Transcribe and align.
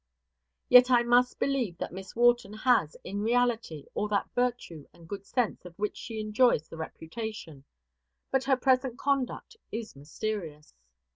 Yet 0.67 0.89
I 0.89 1.03
must 1.03 1.37
believe 1.37 1.77
that 1.77 1.93
Miss 1.93 2.15
Wharton 2.15 2.53
has, 2.53 2.97
in 3.03 3.21
reality, 3.21 3.85
all 3.93 4.07
that 4.07 4.31
virtue 4.33 4.87
and 4.95 5.07
good 5.07 5.27
sense 5.27 5.63
of 5.63 5.77
which 5.77 5.95
she 5.95 6.19
enjoys 6.19 6.67
the 6.67 6.77
reputation; 6.77 7.65
but 8.31 8.45
her 8.45 8.57
present 8.57 8.97
conduct 8.97 9.57
is 9.71 9.95
mysterious. 9.95 10.73